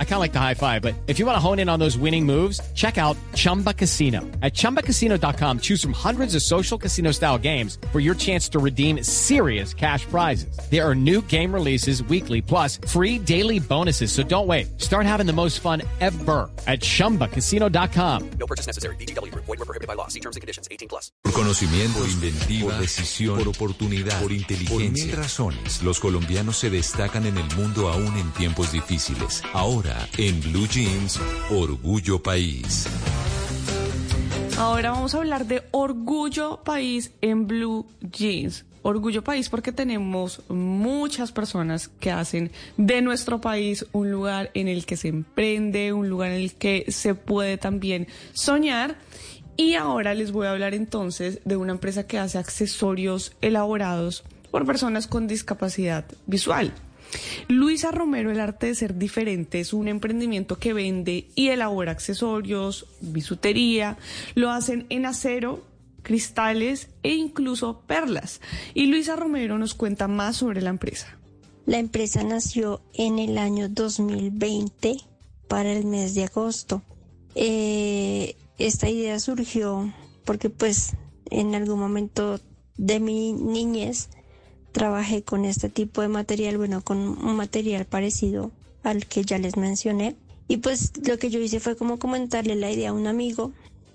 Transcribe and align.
I 0.00 0.04
kind 0.04 0.14
of 0.14 0.20
like 0.20 0.32
the 0.32 0.40
high 0.40 0.54
five, 0.54 0.82
but 0.82 0.94
if 1.06 1.20
you 1.20 1.26
want 1.26 1.36
to 1.36 1.40
hone 1.40 1.60
in 1.60 1.68
on 1.68 1.78
those 1.78 1.96
winning 1.96 2.26
moves, 2.26 2.60
check 2.74 2.98
out 2.98 3.16
Chumba 3.34 3.72
Casino. 3.72 4.22
At 4.42 4.54
ChumbaCasino.com, 4.54 5.60
choose 5.60 5.80
from 5.80 5.92
hundreds 5.92 6.34
of 6.34 6.42
social 6.42 6.76
casino 6.76 7.12
style 7.12 7.38
games 7.38 7.78
for 7.92 8.00
your 8.00 8.16
chance 8.16 8.48
to 8.48 8.58
redeem 8.58 9.04
serious 9.04 9.72
cash 9.72 10.04
prizes. 10.06 10.58
There 10.68 10.84
are 10.84 10.96
new 10.96 11.22
game 11.22 11.54
releases 11.54 12.02
weekly, 12.02 12.42
plus 12.42 12.78
free 12.88 13.20
daily 13.20 13.60
bonuses. 13.60 14.10
So 14.10 14.24
don't 14.24 14.48
wait. 14.48 14.80
Start 14.80 15.06
having 15.06 15.26
the 15.26 15.32
most 15.32 15.60
fun 15.60 15.82
ever 16.00 16.50
at 16.66 16.80
ChumbaCasino.com. 16.80 18.30
No 18.40 18.46
purchase 18.46 18.66
necessary. 18.66 18.96
BGW. 18.96 19.32
Void 19.34 19.46
were 19.46 19.56
prohibited 19.58 19.86
by 19.86 19.94
law. 19.94 20.08
See 20.08 20.20
terms 20.20 20.34
and 20.34 20.40
conditions. 20.40 20.66
18 20.72 20.88
plus. 20.88 21.12
Por 21.22 21.32
conocimiento, 21.32 22.00
por 22.00 22.08
inventiva, 22.08 22.70
por 22.72 22.80
decisión, 22.80 23.38
por 23.38 23.48
oportunidad, 23.48 24.20
por 24.20 24.32
inteligencia. 24.32 25.04
Por 25.04 25.06
mil 25.06 25.12
razones, 25.12 25.82
los 25.82 26.00
colombianos 26.00 26.56
se 26.56 26.70
destacan 26.70 27.26
en 27.26 27.38
el 27.38 27.56
mundo 27.56 27.88
aún 27.88 28.16
en 28.16 28.30
tiempos 28.32 28.72
difíciles. 28.72 29.42
Ahora, 29.52 29.87
en 30.16 30.40
Blue 30.40 30.66
Jeans, 30.66 31.20
Orgullo 31.50 32.22
País. 32.22 32.86
Ahora 34.58 34.90
vamos 34.90 35.14
a 35.14 35.18
hablar 35.18 35.46
de 35.46 35.62
Orgullo 35.70 36.62
País 36.64 37.12
en 37.20 37.46
Blue 37.46 37.86
Jeans. 38.00 38.64
Orgullo 38.82 39.22
País 39.22 39.48
porque 39.48 39.72
tenemos 39.72 40.42
muchas 40.48 41.32
personas 41.32 41.88
que 41.88 42.10
hacen 42.10 42.50
de 42.76 43.02
nuestro 43.02 43.40
país 43.40 43.86
un 43.92 44.10
lugar 44.10 44.50
en 44.54 44.68
el 44.68 44.84
que 44.86 44.96
se 44.96 45.08
emprende, 45.08 45.92
un 45.92 46.08
lugar 46.08 46.30
en 46.30 46.40
el 46.40 46.54
que 46.54 46.86
se 46.88 47.14
puede 47.14 47.56
también 47.56 48.08
soñar. 48.32 48.96
Y 49.56 49.74
ahora 49.74 50.14
les 50.14 50.32
voy 50.32 50.46
a 50.46 50.52
hablar 50.52 50.74
entonces 50.74 51.40
de 51.44 51.56
una 51.56 51.72
empresa 51.72 52.06
que 52.06 52.18
hace 52.18 52.38
accesorios 52.38 53.32
elaborados 53.40 54.24
por 54.50 54.64
personas 54.64 55.06
con 55.06 55.26
discapacidad 55.26 56.04
visual. 56.26 56.72
Luisa 57.48 57.90
Romero, 57.90 58.30
el 58.30 58.40
arte 58.40 58.66
de 58.66 58.74
ser 58.74 58.96
diferente, 58.96 59.60
es 59.60 59.72
un 59.72 59.88
emprendimiento 59.88 60.58
que 60.58 60.72
vende 60.72 61.28
y 61.34 61.48
elabora 61.48 61.92
accesorios, 61.92 62.86
bisutería, 63.00 63.96
lo 64.34 64.50
hacen 64.50 64.86
en 64.90 65.06
acero, 65.06 65.64
cristales 66.02 66.88
e 67.02 67.14
incluso 67.14 67.80
perlas. 67.86 68.40
Y 68.74 68.86
Luisa 68.86 69.16
Romero 69.16 69.58
nos 69.58 69.74
cuenta 69.74 70.08
más 70.08 70.36
sobre 70.36 70.62
la 70.62 70.70
empresa. 70.70 71.18
La 71.66 71.78
empresa 71.78 72.22
nació 72.24 72.80
en 72.94 73.18
el 73.18 73.36
año 73.36 73.68
2020 73.68 74.96
para 75.48 75.72
el 75.72 75.84
mes 75.84 76.14
de 76.14 76.24
agosto. 76.24 76.82
Eh, 77.34 78.36
esta 78.58 78.88
idea 78.88 79.20
surgió 79.20 79.92
porque 80.24 80.50
pues 80.50 80.92
en 81.30 81.54
algún 81.54 81.78
momento 81.78 82.40
de 82.76 83.00
mi 83.00 83.32
niñez 83.32 84.08
trabajé 84.78 85.24
con 85.24 85.44
este 85.44 85.68
tipo 85.68 86.02
de 86.02 86.08
material, 86.08 86.56
bueno, 86.56 86.82
con 86.82 86.98
un 86.98 87.36
material 87.36 87.84
parecido 87.84 88.52
al 88.84 89.06
que 89.06 89.24
ya 89.24 89.36
les 89.38 89.56
mencioné. 89.56 90.14
Y 90.46 90.58
pues 90.58 90.92
lo 91.04 91.18
que 91.18 91.30
yo 91.30 91.40
hice 91.40 91.58
fue 91.58 91.76
como 91.76 91.98
comentarle 91.98 92.54
la 92.54 92.70
idea 92.70 92.90
a 92.90 92.92
un 92.92 93.08
amigo. 93.08 93.50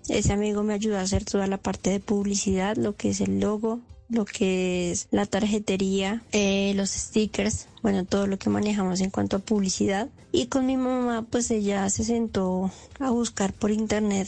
Ese 0.10 0.34
amigo 0.34 0.62
me 0.62 0.74
ayudó 0.74 0.98
a 0.98 1.02
hacer 1.02 1.24
toda 1.24 1.48
la 1.48 1.58
parte 1.58 1.90
de 1.90 2.02
publicidad, 2.02 2.76
lo 2.76 2.98
que 2.98 3.12
es 3.12 3.22
el 3.22 3.40
logo, 3.40 3.80
lo 4.10 4.26
que 4.26 4.92
es 4.92 5.08
la 5.10 5.26
tarjetería, 5.26 6.22
eh, 6.34 6.74
los 6.76 6.90
stickers, 6.90 7.68
bueno, 7.82 8.04
todo 8.04 8.28
lo 8.28 8.38
que 8.38 8.50
manejamos 8.50 9.00
en 9.00 9.10
cuanto 9.10 9.38
a 9.38 9.40
publicidad. 9.40 10.10
Y 10.34 10.48
con 10.48 10.66
mi 10.66 10.76
mamá, 10.76 11.26
pues 11.30 11.50
ella 11.50 11.90
se 11.90 12.04
sentó 12.04 12.72
a 13.00 13.10
buscar 13.10 13.54
por 13.54 13.72
internet 13.72 14.28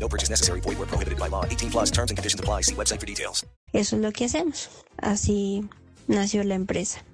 No 0.00 0.08
purchase 0.08 0.30
necessary. 0.30 0.60
Void 0.60 0.78
were 0.78 0.86
prohibited 0.86 1.18
by 1.18 1.28
law. 1.28 1.44
18 1.44 1.70
plus 1.70 1.90
terms 1.90 2.10
and 2.10 2.16
conditions 2.18 2.40
apply. 2.40 2.62
See 2.62 2.74
website 2.74 3.00
for 3.00 3.06
details. 3.06 3.44
eso 3.72 3.96
es 3.96 4.02
lo 4.02 4.12
que 4.12 4.24
hacemos. 4.24 4.68
Así 4.96 5.68
nació 6.08 6.42
la 6.44 6.54
empresa. 6.54 7.04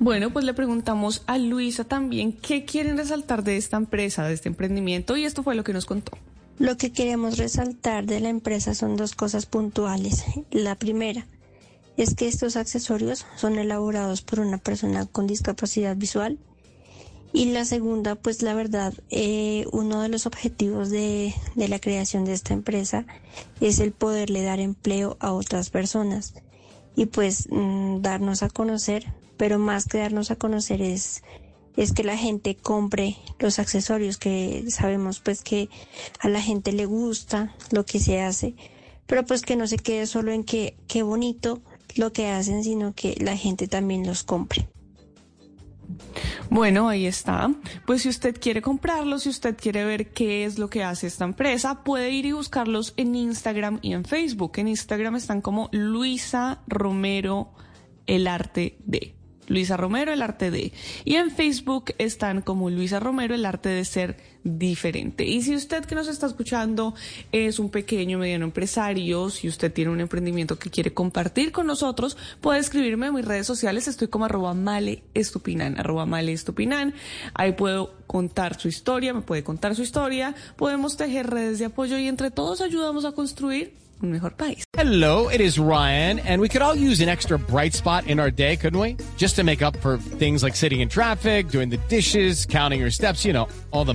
Bueno, 0.00 0.30
pues 0.30 0.44
le 0.44 0.54
preguntamos 0.54 1.22
a 1.26 1.38
Luisa 1.38 1.84
también 1.84 2.32
qué 2.32 2.64
quieren 2.64 2.96
resaltar 2.96 3.42
de 3.42 3.56
esta 3.56 3.76
empresa, 3.76 4.24
de 4.24 4.34
este 4.34 4.48
emprendimiento, 4.48 5.16
y 5.16 5.24
esto 5.24 5.42
fue 5.42 5.56
lo 5.56 5.64
que 5.64 5.72
nos 5.72 5.86
contó. 5.86 6.12
Lo 6.58 6.76
que 6.76 6.92
queremos 6.92 7.36
resaltar 7.36 8.06
de 8.06 8.20
la 8.20 8.28
empresa 8.28 8.74
son 8.74 8.96
dos 8.96 9.14
cosas 9.14 9.46
puntuales. 9.46 10.24
La 10.50 10.76
primera 10.76 11.26
es 11.96 12.14
que 12.14 12.28
estos 12.28 12.56
accesorios 12.56 13.26
son 13.36 13.58
elaborados 13.58 14.22
por 14.22 14.38
una 14.38 14.58
persona 14.58 15.06
con 15.06 15.26
discapacidad 15.26 15.96
visual. 15.96 16.38
Y 17.32 17.46
la 17.46 17.64
segunda, 17.64 18.14
pues 18.14 18.42
la 18.42 18.54
verdad, 18.54 18.94
eh, 19.10 19.66
uno 19.72 20.00
de 20.00 20.08
los 20.08 20.26
objetivos 20.26 20.90
de, 20.90 21.34
de 21.56 21.68
la 21.68 21.78
creación 21.78 22.24
de 22.24 22.32
esta 22.32 22.54
empresa 22.54 23.04
es 23.60 23.80
el 23.80 23.92
poderle 23.92 24.42
dar 24.42 24.60
empleo 24.60 25.16
a 25.20 25.32
otras 25.32 25.70
personas 25.70 26.34
y 26.96 27.06
pues 27.06 27.48
mm, 27.50 28.00
darnos 28.00 28.42
a 28.42 28.48
conocer, 28.48 29.12
pero 29.36 29.58
más 29.58 29.86
que 29.86 29.98
darnos 29.98 30.30
a 30.30 30.36
conocer 30.36 30.82
es 30.82 31.22
es 31.78 31.92
que 31.92 32.02
la 32.02 32.16
gente 32.16 32.56
compre 32.56 33.16
los 33.38 33.60
accesorios 33.60 34.18
que 34.18 34.64
sabemos 34.68 35.20
pues 35.20 35.42
que 35.42 35.68
a 36.18 36.28
la 36.28 36.42
gente 36.42 36.72
le 36.72 36.86
gusta 36.86 37.54
lo 37.70 37.86
que 37.86 38.00
se 38.00 38.20
hace, 38.20 38.56
pero 39.06 39.24
pues 39.24 39.42
que 39.42 39.54
no 39.54 39.68
se 39.68 39.78
quede 39.78 40.08
solo 40.08 40.32
en 40.32 40.42
que 40.42 40.76
qué 40.88 41.04
bonito 41.04 41.62
lo 41.94 42.12
que 42.12 42.30
hacen, 42.30 42.64
sino 42.64 42.94
que 42.94 43.14
la 43.20 43.36
gente 43.36 43.68
también 43.68 44.04
los 44.04 44.24
compre. 44.24 44.68
Bueno, 46.50 46.88
ahí 46.88 47.06
está. 47.06 47.50
Pues 47.86 48.02
si 48.02 48.08
usted 48.08 48.38
quiere 48.40 48.62
comprarlos, 48.62 49.24
si 49.24 49.28
usted 49.28 49.56
quiere 49.56 49.84
ver 49.84 50.12
qué 50.12 50.44
es 50.44 50.58
lo 50.58 50.70
que 50.70 50.82
hace 50.82 51.06
esta 51.06 51.24
empresa, 51.24 51.84
puede 51.84 52.10
ir 52.10 52.24
y 52.24 52.32
buscarlos 52.32 52.94
en 52.96 53.14
Instagram 53.14 53.80
y 53.82 53.92
en 53.92 54.04
Facebook. 54.04 54.52
En 54.56 54.68
Instagram 54.68 55.16
están 55.16 55.42
como 55.42 55.68
Luisa 55.72 56.62
Romero, 56.66 57.52
el 58.06 58.26
arte 58.26 58.78
de. 58.86 59.14
Luisa 59.46 59.76
Romero, 59.76 60.12
el 60.12 60.22
arte 60.22 60.50
de. 60.50 60.72
Y 61.04 61.16
en 61.16 61.30
Facebook 61.30 61.94
están 61.98 62.42
como 62.42 62.70
Luisa 62.70 62.98
Romero, 63.00 63.34
el 63.34 63.44
arte 63.44 63.68
de 63.68 63.84
ser 63.84 64.16
diferente. 64.44 65.24
Y 65.24 65.42
si 65.42 65.54
usted 65.54 65.84
que 65.84 65.94
nos 65.94 66.08
está 66.08 66.26
escuchando 66.26 66.94
es 67.32 67.58
un 67.58 67.70
pequeño, 67.70 68.18
mediano 68.18 68.44
empresario, 68.44 69.30
si 69.30 69.48
usted 69.48 69.72
tiene 69.72 69.90
un 69.90 70.00
emprendimiento 70.00 70.58
que 70.58 70.70
quiere 70.70 70.92
compartir 70.92 71.52
con 71.52 71.66
nosotros, 71.66 72.16
puede 72.40 72.60
escribirme 72.60 73.06
en 73.06 73.14
mis 73.14 73.24
redes 73.24 73.46
sociales. 73.46 73.88
Estoy 73.88 74.08
como 74.08 74.24
arroba 74.24 74.54
male 74.54 75.02
estupinan. 75.14 75.74
Ahí 77.34 77.52
puedo 77.52 77.94
contar 78.06 78.58
su 78.58 78.68
historia, 78.68 79.12
me 79.12 79.22
puede 79.22 79.44
contar 79.44 79.74
su 79.74 79.82
historia. 79.82 80.34
Podemos 80.56 80.96
tejer 80.96 81.28
redes 81.28 81.58
de 81.58 81.66
apoyo 81.66 81.98
y 81.98 82.08
entre 82.08 82.30
todos 82.30 82.60
ayudamos 82.60 83.04
a 83.04 83.12
construir 83.12 83.74
un 84.02 84.12
mejor 84.12 84.36
país. 84.36 84.64
Hello, 84.72 85.28
it 85.28 85.40
is 85.40 85.58
Ryan, 85.58 86.20
and 86.20 86.40
we 86.40 86.48
could 86.48 86.62
all 86.62 86.74
use 86.74 87.00
an 87.00 87.08
extra 87.08 87.38
bright 87.38 87.74
spot 87.74 88.06
in 88.06 88.20
our 88.20 88.30
day, 88.30 88.56
couldn't 88.56 88.78
we? 88.78 88.96
Just 89.16 89.36
to 89.36 89.44
make 89.44 89.62
up 89.62 89.76
for 89.78 89.98
things 90.18 90.42
like 90.42 90.54
sitting 90.54 90.80
in 90.80 90.88
traffic, 90.88 91.48
doing 91.48 91.68
the 91.68 91.78
dishes, 91.88 92.46
counting 92.46 92.80
your 92.80 92.90
steps, 92.90 93.24
you 93.24 93.32
know, 93.32 93.48
all 93.72 93.84
the 93.84 93.94